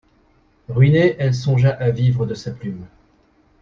[0.67, 2.87] Ruinée, elle songea à vivre de sa plume.